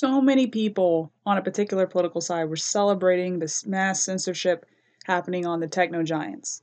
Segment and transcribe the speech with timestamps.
[0.00, 4.64] so many people on a particular political side were celebrating this mass censorship
[5.04, 6.62] happening on the techno giants.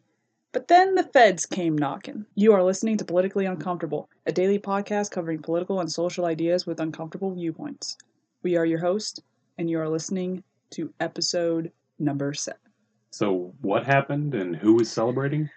[0.53, 2.25] But then the feds came knocking.
[2.33, 6.79] You are listening to Politically Uncomfortable, a daily podcast covering political and social ideas with
[6.79, 7.95] uncomfortable viewpoints.
[8.41, 9.21] We are your host,
[9.59, 12.59] and you are listening to episode number seven.
[13.11, 15.47] So, what happened and who was celebrating?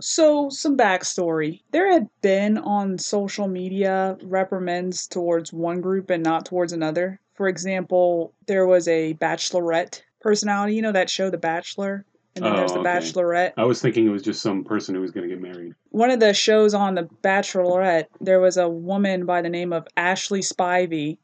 [0.00, 1.60] So, some backstory.
[1.72, 7.20] There had been on social media reprimands towards one group and not towards another.
[7.34, 12.04] For example, there was a bachelorette personality, you know that show The Bachelor?
[12.36, 12.90] And then Oh, there's The oh, okay.
[12.90, 13.52] Bachelorette.
[13.56, 15.74] I was thinking it was just some person who was going to get married.
[15.90, 19.86] One of the shows on The Bachelorette, there was a woman by the name of
[19.96, 21.18] Ashley Spivey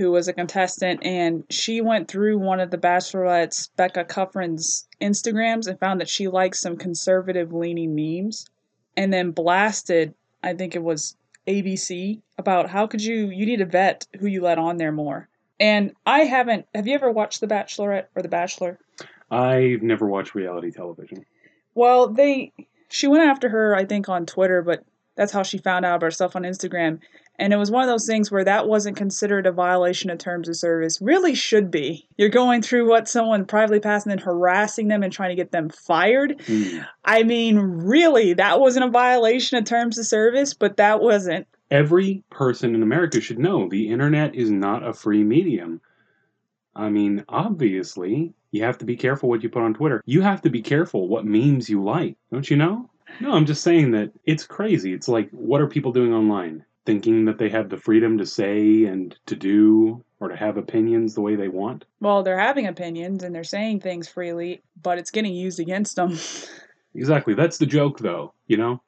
[0.00, 5.66] who was a contestant, and she went through one of the Bachelorette's, Becca Kufrin's Instagrams,
[5.66, 8.48] and found that she likes some conservative leaning memes,
[8.96, 13.66] and then blasted, I think it was ABC, about how could you, you need to
[13.66, 15.28] vet who you let on there more.
[15.60, 18.78] And I haven't, have you ever watched The Bachelorette or The Bachelor?
[19.30, 21.26] I've never watched reality television.
[21.74, 22.54] Well, they
[22.88, 24.82] she went after her, I think, on Twitter, but
[25.20, 26.98] that's how she found out about stuff on Instagram.
[27.38, 30.48] And it was one of those things where that wasn't considered a violation of terms
[30.48, 30.98] of service.
[31.02, 32.08] Really should be.
[32.16, 35.52] You're going through what someone privately passed and then harassing them and trying to get
[35.52, 36.40] them fired.
[36.46, 36.78] Hmm.
[37.04, 41.46] I mean, really, that wasn't a violation of terms of service, but that wasn't.
[41.70, 45.82] Every person in America should know the internet is not a free medium.
[46.74, 50.02] I mean, obviously, you have to be careful what you put on Twitter.
[50.06, 52.88] You have to be careful what memes you like, don't you know?
[53.20, 54.92] No, I'm just saying that it's crazy.
[54.92, 56.64] It's like, what are people doing online?
[56.86, 61.14] Thinking that they have the freedom to say and to do or to have opinions
[61.14, 61.84] the way they want?
[62.00, 66.18] Well, they're having opinions and they're saying things freely, but it's getting used against them.
[66.92, 67.34] Exactly.
[67.34, 68.82] That's the joke, though, you know?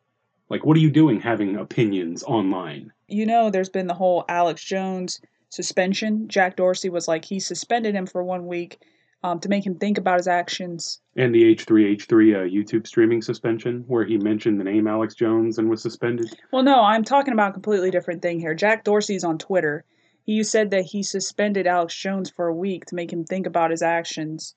[0.48, 2.92] Like, what are you doing having opinions online?
[3.12, 5.20] you know, there's been the whole Alex Jones
[5.50, 6.28] suspension.
[6.28, 8.80] Jack Dorsey was like, he suspended him for one week
[9.22, 11.00] um, to make him think about his actions.
[11.16, 15.70] And the H3H3 uh, YouTube streaming suspension, where he mentioned the name Alex Jones and
[15.70, 16.34] was suspended.
[16.52, 18.54] Well, no, I'm talking about a completely different thing here.
[18.54, 19.84] Jack Dorsey's on Twitter.
[20.24, 23.70] He said that he suspended Alex Jones for a week to make him think about
[23.70, 24.54] his actions.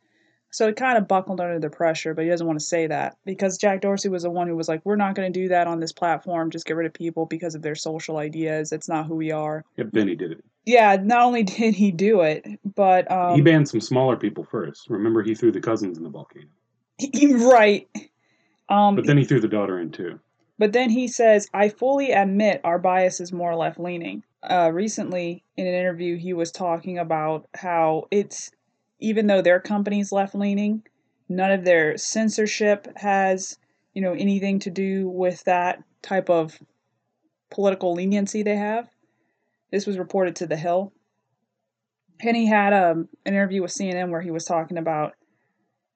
[0.51, 3.17] So he kind of buckled under the pressure, but he doesn't want to say that
[3.25, 5.67] because Jack Dorsey was the one who was like, "We're not going to do that
[5.67, 6.49] on this platform.
[6.49, 8.71] Just get rid of people because of their social ideas.
[8.71, 10.45] It's not who we are." Yep, then he did it.
[10.65, 12.45] Yeah, not only did he do it,
[12.75, 14.89] but um, he banned some smaller people first.
[14.89, 16.47] Remember, he threw the cousins in the volcano.
[16.97, 17.87] He- right.
[18.69, 20.19] Um, But then he threw the daughter in too.
[20.57, 24.23] but then he says, I fully admit our bias is more left leaning.
[24.41, 28.49] Uh, recently, in an interview, he was talking about how it's,
[28.99, 30.83] even though their company's left leaning,
[31.29, 33.57] none of their censorship has,
[33.93, 36.57] you know, anything to do with that type of
[37.51, 38.87] political leniency they have.
[39.75, 40.93] This was reported to The Hill.
[42.17, 45.15] Penny had um, an interview with CNN where he was talking about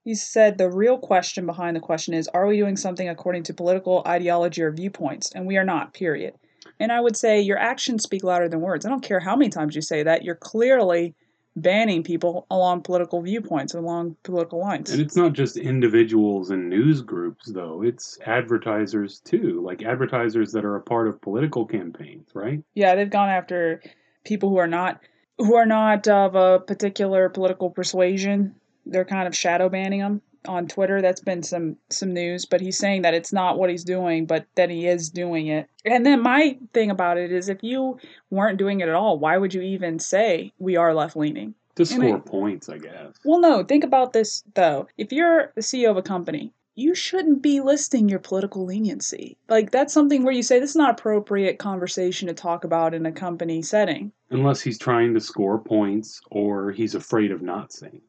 [0.04, 3.54] he said the real question behind the question is are we doing something according to
[3.54, 5.32] political ideology or viewpoints?
[5.34, 6.34] And we are not, period.
[6.78, 8.86] And I would say your actions speak louder than words.
[8.86, 11.16] I don't care how many times you say that, you're clearly
[11.62, 14.92] banning people along political viewpoints, along political lines.
[14.92, 17.82] And it's not just individuals and news groups, though.
[17.84, 22.64] It's advertisers too, like advertisers that are a part of political campaigns, right?
[22.76, 23.82] yeah, they've gone after
[24.26, 25.02] people who are not
[25.38, 28.56] who are not of a particular political persuasion.
[28.86, 31.02] They're kind of shadow banning them on Twitter.
[31.02, 34.46] That's been some some news, but he's saying that it's not what he's doing, but
[34.56, 35.70] that he is doing it.
[35.86, 39.38] And then my thing about it is if you weren't doing it at all, why
[39.38, 41.56] would you even say we are left leaning?
[41.76, 43.14] To And I- score points, I guess.
[43.24, 44.88] Well, no, think about this though.
[44.98, 49.36] If you're the CEO of a company, you shouldn't be listing your political leniency.
[49.50, 53.06] Like that's something where you say this is not appropriate conversation to talk about in
[53.06, 54.12] a company setting.
[54.32, 58.02] Unless he's trying to score points or he's afraid of not saying.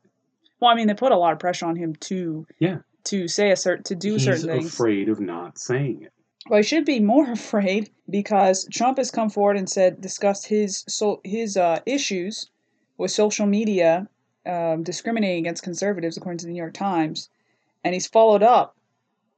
[0.61, 2.79] Well, I mean, they put a lot of pressure on him to Yeah.
[3.05, 4.67] to say a certain to do he's certain things.
[4.73, 6.13] afraid of not saying it.
[6.49, 10.85] Well, he should be more afraid because Trump has come forward and said discussed his
[10.89, 12.51] so his uh, issues
[12.99, 14.09] with social media
[14.47, 17.29] um, discriminating against conservatives, according to the New York Times,
[17.85, 18.77] and he's followed up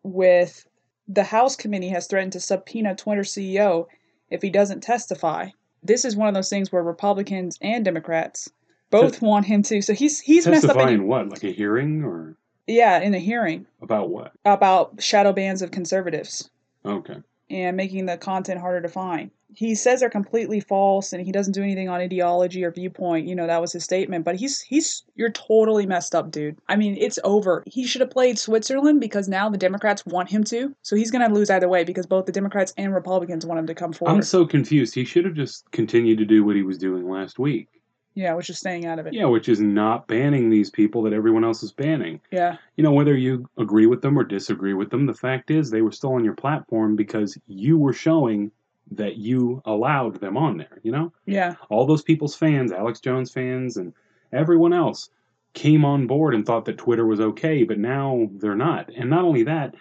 [0.02, 0.66] with
[1.08, 3.86] the House committee has threatened to subpoena Twitter CEO
[4.30, 5.48] if he doesn't testify.
[5.82, 8.50] This is one of those things where Republicans and Democrats
[8.92, 9.82] both want him to.
[9.82, 10.76] So he's he's messed up.
[10.76, 11.28] Testify in what?
[11.30, 12.36] Like a hearing or
[12.68, 14.32] yeah, in a hearing about what?
[14.44, 16.48] about shadow bans of conservatives.
[16.84, 17.16] Okay.
[17.50, 19.30] and making the content harder to find.
[19.54, 23.28] He says they're completely false and he doesn't do anything on ideology or viewpoint.
[23.28, 24.24] You know, that was his statement.
[24.24, 26.56] But he's he's you're totally messed up, dude.
[26.68, 27.62] I mean, it's over.
[27.66, 30.74] He should have played Switzerland because now the Democrats want him to.
[30.80, 33.74] So he's gonna lose either way because both the Democrats and Republicans want him to
[33.74, 34.14] come forward.
[34.14, 34.94] I'm so confused.
[34.94, 37.68] He should have just continued to do what he was doing last week.
[38.14, 39.14] Yeah, which is staying out of it.
[39.14, 42.20] Yeah, which is not banning these people that everyone else is banning.
[42.30, 42.56] Yeah.
[42.76, 45.82] You know, whether you agree with them or disagree with them, the fact is they
[45.82, 48.50] were still on your platform because you were showing
[48.90, 51.12] that you allowed them on there, you know?
[51.24, 51.54] Yeah.
[51.70, 53.94] All those people's fans, Alex Jones fans and
[54.32, 55.08] everyone else
[55.54, 58.90] came on board and thought that Twitter was okay, but now they're not.
[58.94, 59.74] And not only that,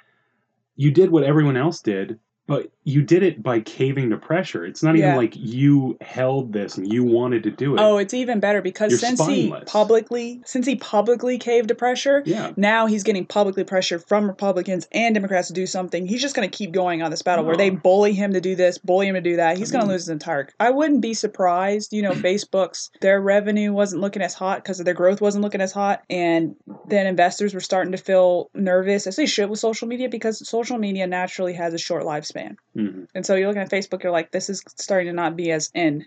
[0.75, 4.65] you did what everyone else did, but you did it by caving to pressure.
[4.65, 5.09] It's not Yeah.
[5.09, 7.79] even like you held this and you wanted to do it.
[7.79, 12.23] Oh, it's even better because You're since he publicly since he publicly caved to pressure,
[12.25, 12.51] yeah.
[12.57, 16.07] now he's getting publicly pressure from Republicans and Democrats to do something.
[16.07, 18.55] He's just going to keep going on this battle where they bully him to do
[18.55, 19.57] this, bully him to do that.
[19.57, 20.49] He's I going to lose his entire.
[20.59, 21.93] I wouldn't be surprised.
[21.93, 25.71] You know, Facebook's their revenue wasn't looking as hot because their growth wasn't looking as
[25.71, 26.55] hot, and
[26.87, 30.79] then investors were starting to feel nervous, as they should with social media, because social
[30.79, 32.30] media naturally has a short lifespan.
[32.75, 33.07] Mhm.
[33.15, 35.69] And so you're looking at Facebook, you're like, this is starting to not be as
[35.73, 36.05] in.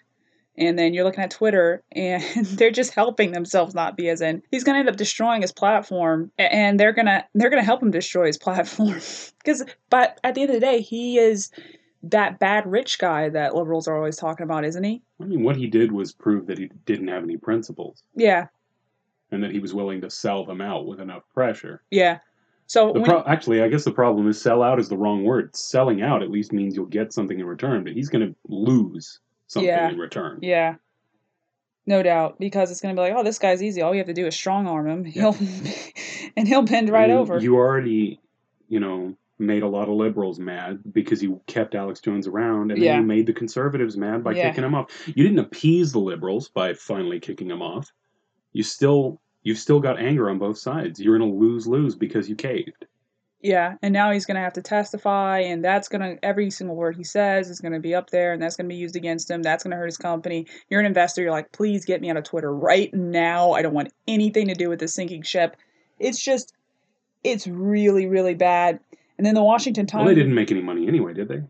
[0.56, 4.40] And then you're looking at Twitter, and they're just helping themselves not be as in.
[4.52, 7.90] He's going to end up destroying his platform, and they're gonna they're gonna help him
[7.90, 9.00] destroy his platform.
[9.38, 11.50] Because, but at the end of the day, he is
[12.04, 15.02] that bad rich guy that liberals are always talking about, isn't he?
[15.20, 18.46] I mean, what he did was prove that he didn't have any principles Yeah,
[19.32, 21.82] and that he was willing to sell them out with enough pressure.
[21.90, 22.18] yeah.
[22.66, 25.54] So pro- actually, I guess the problem is sell out is the wrong word.
[25.54, 29.20] Selling out at least means you'll get something in return, but he's going to lose
[29.48, 29.90] something Yeah.
[29.90, 30.38] in return.
[30.42, 30.76] Yeah.
[31.86, 33.82] No doubt, because it's gonna be like, oh, this guy's easy.
[33.82, 35.04] All you have to do is strong arm him.
[35.04, 35.36] He'll
[36.36, 37.38] and he'll bend right I mean, over.
[37.38, 38.20] You already,
[38.68, 42.80] you know, made a lot of liberals mad because you kept Alex Jones around, and
[42.80, 43.00] then Yeah.
[43.00, 44.90] you made the conservatives mad by kicking him off.
[45.06, 47.92] You didn't appease the liberals by finally kicking him off.
[48.54, 50.98] You still, you've still got anger on both sides.
[50.98, 52.86] You're in a lose lose because you caved.
[53.40, 57.04] Yeah, and now he's gonna have to testify, and that's gonna every single word he
[57.04, 59.42] says is gonna be up there, and that's gonna be used against him.
[59.42, 60.46] That's gonna hurt his company.
[60.70, 61.20] You're an investor.
[61.20, 63.52] You're like, please get me out of Twitter right now.
[63.52, 65.56] I don't want anything to do with this sinking ship.
[65.98, 66.54] It's just,
[67.22, 68.80] it's really, really bad.
[69.18, 71.42] And then the Washington Times, Well, they didn't make any money anyway, did they?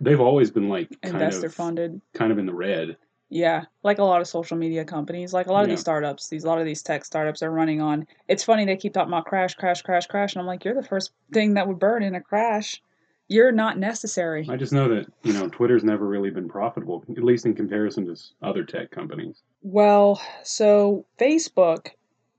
[0.00, 2.00] They've always been like kind investor of funded.
[2.12, 2.96] kind of in the red.
[3.34, 5.76] Yeah, like a lot of social media companies, like a lot of Yeah.
[5.76, 8.06] these startups, these a lot of these tech startups are running on.
[8.28, 10.82] It's funny they keep talking about crash, crash, crash, crash, and I'm like, you're the
[10.82, 12.82] first thing that would burn in a crash.
[13.28, 14.46] You're not necessary.
[14.50, 18.04] I just know that you know Twitter's never really been profitable, at least in comparison
[18.04, 19.42] to other tech companies.
[19.62, 21.88] Well, so Facebook,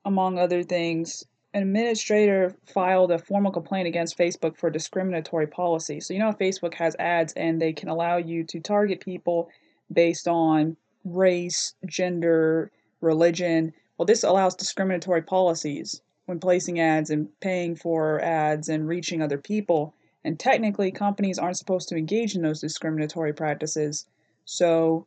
[0.05, 1.23] among other things,
[1.55, 5.99] an administrator filed a formal complaint against Facebook for discriminatory policy.
[6.01, 9.49] So you know, Facebook has ads, and they can allow you to target people
[9.91, 12.71] based on race, gender,
[13.01, 13.73] religion.
[13.97, 19.37] Well, this allows discriminatory policies when placing ads and paying for ads and reaching other
[19.37, 19.93] people.
[20.23, 24.05] And technically, companies aren't supposed to engage in those discriminatory practices.
[24.45, 25.05] So,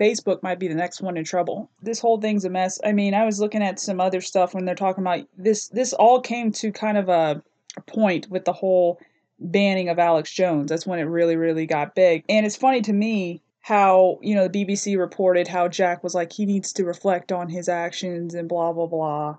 [0.00, 1.68] Facebook might be the next one in trouble.
[1.82, 2.80] This whole thing's a mess.
[2.84, 5.68] I mean, I was looking at some other stuff when they're talking about this.
[5.68, 7.42] This all came to kind of a,
[7.86, 8.98] point with the whole
[9.38, 10.70] banning of Alex Jones.
[10.70, 12.24] That's when it really, really got big.
[12.28, 16.32] And it's funny to me how, you know, the BBC reported how Jack was like,
[16.32, 19.38] he needs to reflect on his actions and blah, blah, blah.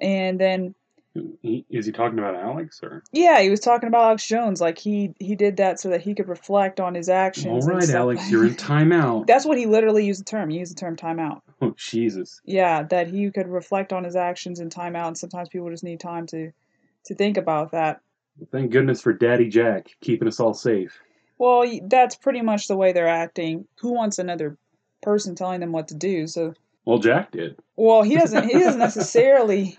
[0.00, 0.74] And then
[1.42, 3.02] is he talking about Alex or?
[3.12, 6.14] yeah, he was talking about Alex Jones, like he he did that so that he
[6.14, 7.66] could reflect on his actions.
[7.66, 7.90] All right.
[7.90, 9.26] Alex, you're in timeout.
[9.26, 10.48] That's what he literally used the term.
[10.48, 11.42] He used the term timeout.
[11.60, 12.40] Oh Jesus!
[12.46, 16.00] Yeah, that he could reflect on his actions in timeout, and sometimes people just need
[16.00, 16.52] time to
[17.04, 18.00] to think about that.
[18.50, 20.98] Thank goodness for Daddy Jack keeping us all safe.
[21.42, 23.66] Well, that's pretty much the way they're acting.
[23.80, 24.56] Who wants another
[25.00, 26.28] person telling them what to do?
[26.28, 27.58] So, Well, Jack did.
[27.74, 28.44] well, he doesn't.
[28.48, 29.76] He doesn't necessarily.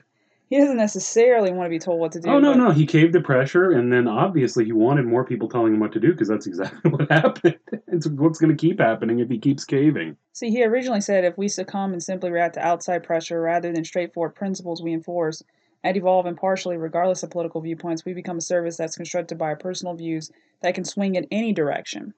[0.49, 2.29] He doesn't necessarily want to be told what to do.
[2.29, 5.73] Oh no, no, he caved to pressure, and then obviously he wanted more people telling
[5.73, 7.57] him what to do because that's exactly what happened.
[7.87, 10.17] It's what's going to keep happening if he keeps caving.
[10.33, 13.85] See, he originally said if we succumb and simply react to outside pressure rather than
[13.85, 15.41] straightforward principles we enforce
[15.83, 19.55] and evolve impartially regardless of political viewpoints, we become a service that's constructed by our
[19.55, 22.13] personal views that can swing in any direction.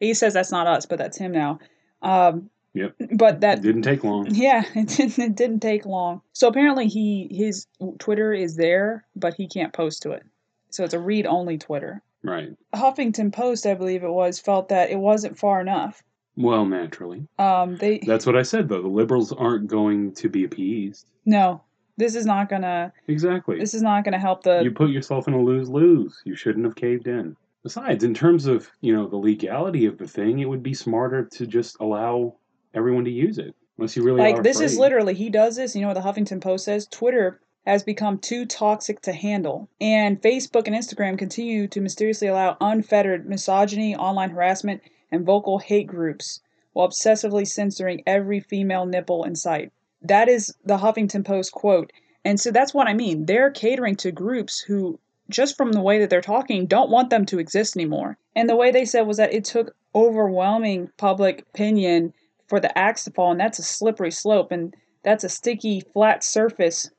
[0.00, 1.58] He says that's not us, but that's him now.
[2.02, 2.94] Um, Yep.
[3.12, 4.26] But that It didn't take long.
[4.30, 6.22] yeah, it didn't, it didn't take long.
[6.32, 7.66] So apparently he his
[7.98, 10.22] Twitter is there, but he can't post to it.
[10.70, 12.02] So it's a read only Twitter.
[12.22, 12.56] Right.
[12.74, 16.02] Huffington Post, I believe it was, felt that it wasn't far enough.
[16.36, 17.26] Well, naturally.
[17.38, 18.80] Um, they That's what I said though.
[18.80, 21.06] The liberals aren't going to be appeased.
[21.26, 21.62] no,
[22.02, 23.58] this is not gonna Exactly.
[23.58, 26.20] this is not gonna help the you put yourself in a lose lose.
[26.24, 27.36] You shouldn't have caved in.
[27.62, 31.24] Besides, in terms of, you know, the legality of the thing, it would be smarter
[31.24, 32.34] to just allow
[32.74, 33.54] everyone to use it.
[33.78, 35.74] Unless you really like this is literally he does this.
[35.76, 36.86] You know what the Huffington Post says?
[36.86, 42.56] Twitter has become too toxic to handle, and Facebook and Instagram continue to mysteriously allow
[42.60, 44.82] unfettered misogyny, online harassment,
[45.12, 46.40] and vocal hate groups
[46.72, 49.70] while obsessively censoring every female nipple in sight.
[50.02, 51.92] That is the Huffington Post quote.
[52.24, 53.26] And so that's what I mean.
[53.26, 57.26] They're catering to groups who, just from the way that they're talking, don't want them
[57.26, 58.16] to exist anymore.
[58.36, 62.12] And the way they said was that it took overwhelming public opinion
[62.48, 66.22] for the axe to fall, and that's a slippery slope, and that's a sticky, flat
[66.22, 66.90] surface.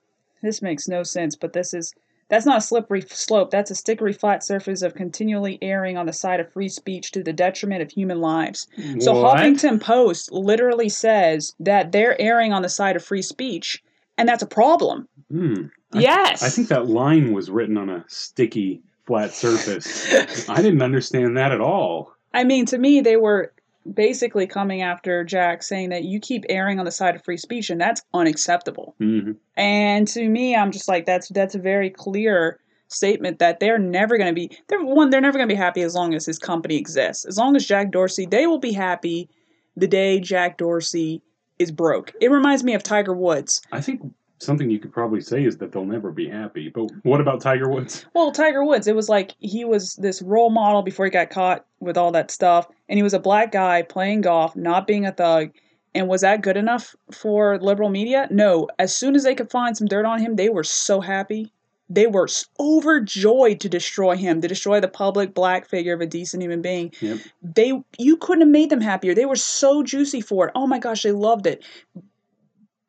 [0.42, 1.94] This makes no sense, but this is
[2.30, 3.52] that's not a slippery slope.
[3.52, 7.24] That's a stickery flat surface of continually erring on the side of free speech to
[7.24, 8.68] the detriment of human lives.
[9.00, 13.84] So Huffington Post literally says that they're erring on the side of free speech,
[14.18, 15.08] and that's a problem.
[15.32, 15.66] Hmm.
[15.94, 16.42] I- yes.
[16.44, 20.12] I think that line was written on a sticky, flat surface.
[20.50, 22.14] I didn't understand that at all.
[22.34, 23.54] I mean, to me, they were
[23.92, 27.70] basically coming after Jack, saying that you keep erring on the side of free speech,
[27.70, 28.96] and that's unacceptable.
[29.00, 33.80] hmm And to me, I'm just like, that's that's a very clear statement that they're
[33.80, 34.56] never going to be.
[34.68, 37.26] They're one, they're never going to be happy as long as his company exists.
[37.26, 39.30] As long as Jack Dorsey, they will be happy
[39.76, 41.22] the day Jack Dorsey
[41.60, 42.14] is broke.
[42.22, 43.62] It reminds me of Tiger Woods.
[43.72, 44.02] I think
[44.44, 46.70] something you could probably say is that they'll never be happy.
[46.70, 48.06] But what about Tiger Woods?
[48.14, 51.66] Well, Tiger Woods, it was like he was this role model before he got caught
[51.80, 55.12] with all that stuff, and he was a black guy playing golf, not being a
[55.12, 55.52] thug.
[55.96, 58.28] And was that good enough for liberal media?
[58.32, 58.68] No.
[58.80, 61.52] As soon as they could find some dirt on him, they were so happy.
[61.90, 62.28] They were
[62.60, 66.94] overjoyed to destroy him, to destroy the public black figure of a decent human being.
[67.02, 67.20] Yep.
[67.42, 69.14] They, you couldn't have made them happier.
[69.14, 70.52] They were so juicy for it.
[70.56, 71.64] Oh my gosh, they loved it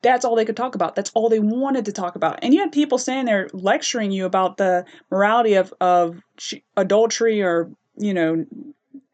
[0.05, 0.95] that's all they could talk about.
[0.95, 2.37] That's all they wanted to talk about.
[2.43, 7.41] And you had people standing there lecturing you about the morality of, of ch- adultery
[7.41, 8.45] or, you know,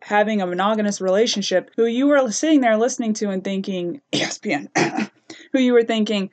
[0.02, 4.68] having a monogamous relationship who you were sitting there listening to and thinking, ESPN,
[5.54, 6.30] who you were thinking,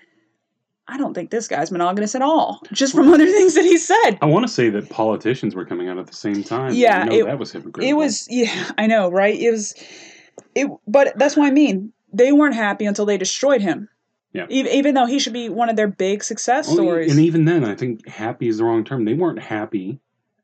[0.88, 4.18] I don't think this guy's monogamous at all, just from other things that he said.
[4.20, 6.72] I want to say that politicians were coming out at the same time.
[6.74, 7.88] Yeah, it- that was hypocritical.
[7.88, 9.38] It was, yeah, I know, right?
[9.38, 9.74] It was,
[10.56, 11.92] it, but that's what I mean.
[12.12, 13.88] They weren't happy until they destroyed him.
[14.32, 14.46] Yeah.
[14.48, 17.10] Even, even though he should be one of their big success Well, stories.
[17.10, 19.04] And even then, I think happy is the wrong term.
[19.04, 20.00] They weren't happy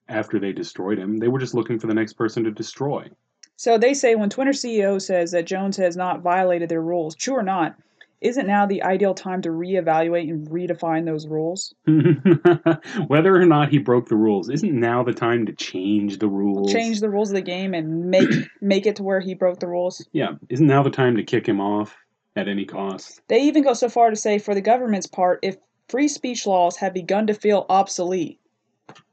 [0.09, 1.19] after they destroyed him.
[1.19, 3.11] They were just looking for the next person to destroy.
[3.57, 7.35] So they say when Twitter CEO says that Jones has not violated their rules, true
[7.35, 7.77] or not,
[8.21, 11.75] isn't now the ideal time to reevaluate and redefine those rules?
[13.07, 16.73] Whether or not he broke the rules, isn't now the time to change the rules?
[16.73, 18.31] Change the rules of the game and make
[18.63, 20.07] make it to where he broke the rules.
[20.13, 21.95] Yeah, isn't now the time to kick him off
[22.37, 23.21] at any cost?
[23.29, 25.57] They even go so far to say, for the government's part, if
[25.89, 28.41] free speech laws have begun to feel obsolete,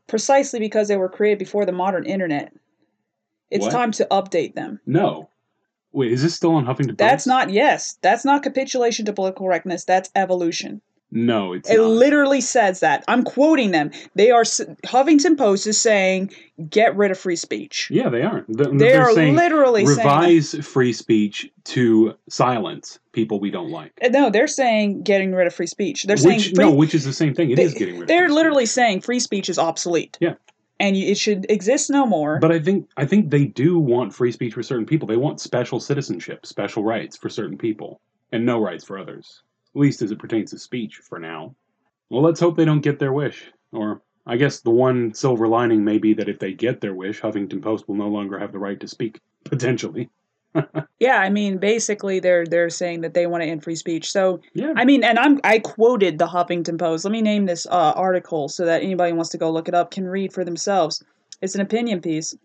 [0.08, 2.54] precisely because they were created before the modern internet,
[3.50, 3.72] it's What?
[3.72, 4.80] time to update them.
[4.86, 5.30] No.
[5.94, 6.98] Wait, is this still on Huffington Post?
[6.98, 9.84] That's not yes, that's not capitulation to political correctness.
[9.84, 10.82] That's evolution.
[11.12, 11.88] No, it's It not.
[11.90, 13.04] literally says that.
[13.08, 13.92] I'm quoting them.
[14.16, 16.32] They are Huffington Post is saying,
[16.70, 18.42] "Get rid of free speech." yeah, they are.
[18.44, 23.70] Th- They they're are saying literally saying, revise free speech to silence people we don't
[23.72, 23.92] like.
[24.02, 26.04] Uh, no, they're saying getting rid of free speech.
[26.04, 27.52] They're which saying free, no, which is the same thing.
[27.52, 28.08] It they, is getting rid.
[28.08, 28.74] They're free literally speech.
[28.76, 30.18] saying free speech is obsolete.
[30.22, 30.36] Yeah.
[30.80, 32.40] and you, it should exist no more.
[32.40, 35.08] But I think I think they do want free speech for certain people.
[35.10, 38.00] They want special citizenship, special rights for certain people,
[38.32, 39.44] and no rights for others.
[39.76, 41.56] At least as it pertains to speech for now.
[42.10, 43.52] Well, let's hope they don't get their wish.
[43.72, 47.22] Or I guess the one silver lining may be that if they get their wish,
[47.22, 49.20] Huffington Post will no longer have the right to speak.
[49.46, 50.10] Potentially.
[51.00, 54.12] yeah, I mean, basically, they're they're saying that they want to end free speech.
[54.12, 54.74] So Yeah.
[54.76, 57.06] I mean, and I'm I quoted the Huffington Post.
[57.06, 59.74] Let me name this uh, article so that anybody who wants to go look it
[59.74, 61.02] up can read for themselves.
[61.42, 62.36] It's an opinion piece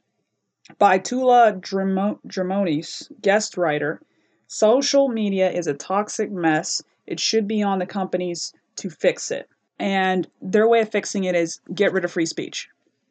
[0.79, 4.01] by Tula Dramo- Dramonis, guest writer.
[4.47, 6.83] Social media is a toxic mess.
[7.07, 9.49] It should be on the companies to fix it.
[9.79, 12.69] And their way of fixing it is get rid of free speech.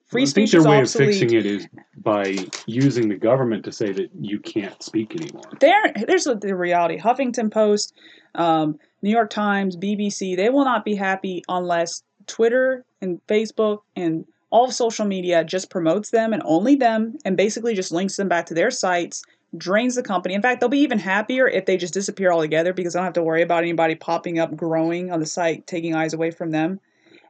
[0.08, 1.10] Free I think speech their is way obsolete.
[1.10, 2.36] of fixing it is by
[2.68, 5.50] using the government to say that you can't speak anymore.
[5.60, 7.92] there there's the the reality huffington post
[8.36, 14.26] um, new york times bbc they will not be happy unless twitter and facebook and
[14.52, 18.28] all of social media just promotes them and only them and basically just links them
[18.30, 19.24] back to their sites
[19.58, 22.94] drains the company in fact they'll be even happier if they just disappear altogether because
[22.94, 26.14] they don't have to worry about anybody popping up growing on the site taking eyes
[26.14, 26.80] away from them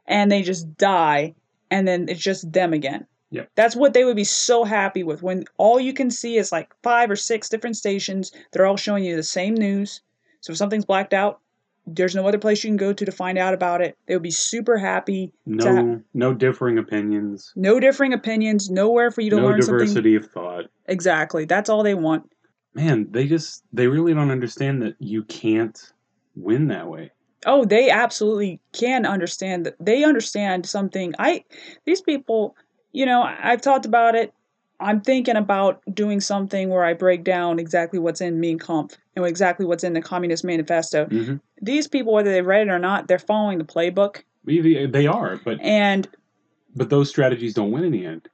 [0.06, 1.34] and they just die
[1.70, 3.50] and then it's just them again Yep.
[3.56, 6.72] that's what they would be so happy with when all you can see is like
[6.82, 8.30] five or six different stations.
[8.52, 10.00] They're all showing you the same news.
[10.40, 11.40] So if something's blacked out,
[11.86, 13.96] there's no other place you can go to to find out about it.
[14.06, 15.32] They would be super happy.
[15.58, 17.52] to ha- No no differing opinions.
[17.56, 19.78] no differing opinions, nowhere for you to No learn something.
[19.86, 20.64] diversity of thought.
[20.86, 21.44] Exactly.
[21.44, 22.30] That's all they want.
[22.74, 25.92] Man, they just they really don't understand that you can't
[26.34, 27.10] win that way.
[27.46, 29.76] Oh, they absolutely can understand that.
[29.78, 31.14] They understand something.
[31.18, 31.44] I
[31.84, 32.56] these people,
[32.92, 34.32] you know, I've talked about it
[34.80, 39.24] I'm thinking about doing something where I break down exactly what's in Mein Kampf and
[39.24, 41.06] exactly what's in the Communist Manifesto.
[41.06, 44.22] hmm These people, whether they've read it or not, they're following the playbook.
[44.44, 46.08] They are, but And,
[46.74, 48.28] but those strategies don't win in the end.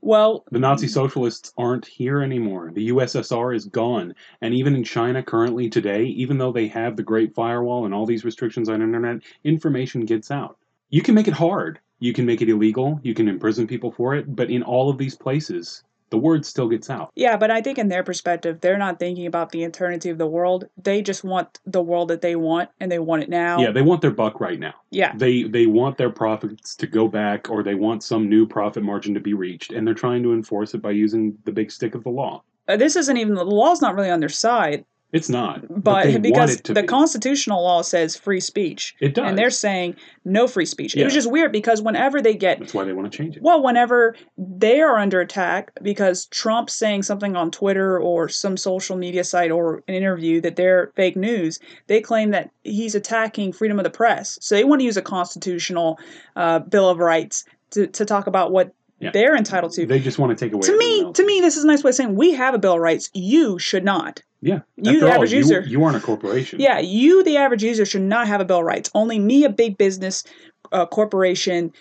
[0.00, 2.70] well, The Nazi socialists aren't here anymore.
[2.72, 4.14] The USSR is gone.
[4.40, 8.06] And even in China currently today, even though they have the Great Firewall and all
[8.06, 10.56] these restrictions on internet, information gets out.
[10.90, 11.80] You can make it hard.
[12.02, 12.98] You can make it illegal.
[13.04, 14.34] You can imprison people for it.
[14.34, 17.10] But in all of these places, the word still gets out.
[17.14, 20.26] yeah, but I think in their perspective, they're not thinking about the eternity of the
[20.26, 20.66] world.
[20.76, 23.58] They just want the world that they want, and they want it now.
[23.60, 24.74] Yeah, they want their buck right now.
[24.90, 25.12] Yeah.
[25.16, 29.14] They they want their profits to go back or they want some new profit margin
[29.14, 32.02] to be reached and they're trying to enforce it by using the big stick of
[32.04, 32.42] the law.
[32.68, 35.62] Uh, This isn't even the law's not really on their side, It's not.
[35.68, 36.86] but, want because the be.
[36.88, 39.28] constitutional law says free speech, it does.
[39.28, 40.96] and they're saying no free speech.
[40.96, 43.42] It was just weird because whenever they get That's why they want to change it.
[43.42, 48.96] Well, whenever they are under attack because Trump's saying something on Twitter or some social
[48.96, 53.78] media site or an interview that they're fake news, they claim that he's attacking freedom
[53.78, 54.38] of the press.
[54.40, 55.98] So they want to use a constitutional
[56.36, 59.10] uh, Bill of Rights to, to talk about what Yeah.
[59.12, 59.84] they're entitled to.
[59.84, 61.16] They just want to take away to me, else.
[61.18, 63.10] to me, this is a nice way of saying we have a Bill of Rights.
[63.12, 64.22] You should not.
[64.42, 64.60] Yeah.
[64.76, 65.60] You, the all, average you, user.
[65.62, 66.60] you aren't a corporation.
[66.60, 68.90] Yeah, you, the average user, should not have a Bill of Rights.
[68.92, 70.24] Only me, a big business,
[70.72, 71.72] uh, corporation,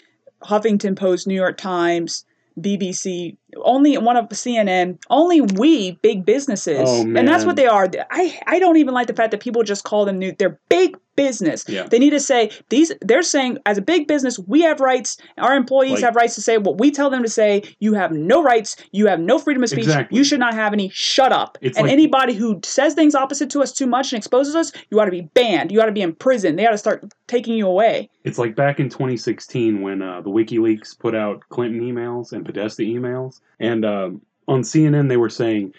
[0.44, 2.24] Huffington Post, New York Times,
[2.60, 6.84] BBC, only one of CNN, only we, big businesses.
[6.86, 7.90] Oh, And that's what they are.
[8.12, 10.34] I, I don't even like the fact that people just call them new.
[10.38, 11.66] They're big business.
[11.68, 11.88] Yeah.
[11.88, 12.92] They need to say, these.
[13.02, 15.18] they're saying, as a big business, we have rights.
[15.38, 17.64] Our employees Like- have rights to say what we tell them to say.
[17.80, 18.76] You have no rights.
[18.92, 19.86] You have no freedom of speech.
[19.86, 20.18] Exactly.
[20.18, 20.90] You should not have any.
[20.90, 21.58] Shut up.
[21.62, 24.72] It's and like- anybody who says things opposite to us too much and exposes us,
[24.90, 25.72] you ought to be banned.
[25.72, 26.56] You ought to be in prison.
[26.56, 28.10] They ought to start taking you away.
[28.24, 32.84] It's like back in 2016 when uh, the WikiLeaks put out Clinton emails and Podesta
[32.84, 33.42] emails.
[33.60, 35.74] And um, on CNN, they were saying,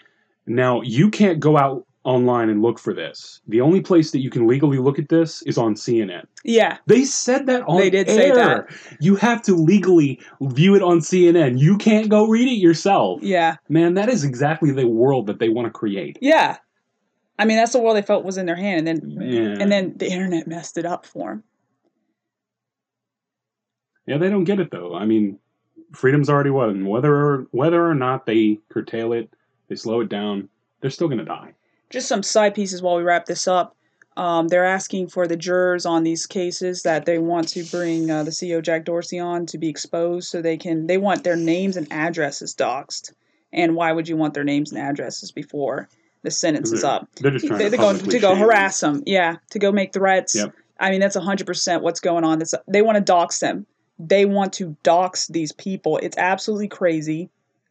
[0.45, 3.41] now you can't go out online and look for this.
[3.47, 6.25] The only place that you can legally look at this is on CNN.
[6.43, 6.77] Yeah.
[6.85, 8.67] They said that on They did say that.
[8.99, 11.59] You have to legally view it on CNN.
[11.59, 13.21] You can't go read it yourself.
[13.21, 13.55] Yeah.
[13.69, 16.17] Man, that is exactly the world that they want to create.
[16.21, 16.57] Yeah.
[17.39, 19.97] I mean, that's the world they felt was in their hand, and then and then
[19.97, 21.43] the internet messed it up for them.
[24.05, 24.93] Yeah, they don't get it though.
[24.93, 25.39] I mean,
[25.93, 26.85] freedom's already won.
[26.85, 29.33] Whether or, whether or not they curtail it,
[29.67, 30.49] they slow it down,
[30.81, 31.53] they're still going to die.
[31.93, 33.77] Just some side pieces while we wrap this up.
[34.17, 38.23] Um, they're asking for the jurors on these cases that they want to bring uh,
[38.23, 40.87] the CEO Jack Dorsey on to be exposed, so they can.
[40.87, 43.13] They want their names and addresses doxed.
[43.51, 45.87] And why would you want their names and addresses before
[46.23, 47.07] the sentence is up?
[47.17, 49.03] they're just trying They, to, going to go harass them.
[49.05, 50.35] Yeah, to go make threats.
[50.35, 50.51] Yep.
[50.79, 52.39] I mean, that's hundred percent what's going on.
[52.39, 53.67] That's they want to dox them.
[53.99, 55.97] They want to dox these people.
[55.97, 57.29] It's absolutely crazy.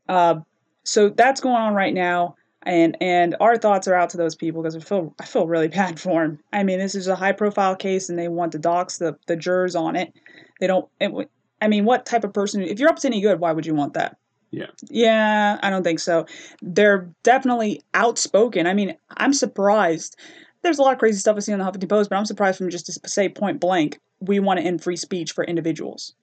[0.08, 0.36] Uh,
[0.84, 4.62] so that's going on right now, and and our thoughts are out to those people
[4.62, 6.38] because I feel I feel really bad for them.
[6.52, 9.36] I mean, this is a high profile case, and they want to dox the the
[9.36, 10.12] jurors on it.
[10.60, 10.88] They don't.
[11.00, 12.62] It, I mean, what type of person?
[12.62, 14.16] If you're up to any good, why would you want that?
[14.50, 14.66] Yeah.
[14.90, 16.26] Yeah, I don't think so.
[16.60, 18.66] They're definitely outspoken.
[18.66, 20.16] I mean, I'm surprised.
[20.62, 22.58] There's a lot of crazy stuff I see on the Huffington Post, but I'm surprised
[22.58, 26.14] from just to say point blank, we want to end free speech for individuals.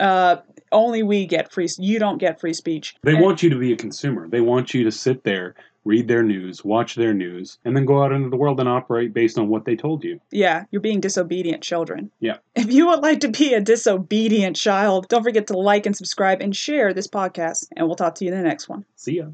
[0.00, 0.36] Uh,
[0.72, 1.68] only we get free.
[1.78, 2.94] You don't get free speech.
[3.02, 4.28] They And- want you to be a consumer.
[4.28, 8.02] They want you to sit there, read their news, watch their news, and then go
[8.02, 10.20] out into the world and operate based on what they told you.
[10.30, 12.10] Yeah, you're being disobedient children.
[12.20, 12.36] Yeah.
[12.54, 16.42] If you would like to be a disobedient child, don't forget to like and subscribe
[16.42, 18.84] and share this podcast, and we'll talk to you in the next one.
[18.96, 19.28] See ya.